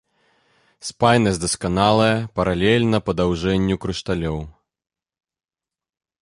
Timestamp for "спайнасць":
0.89-1.39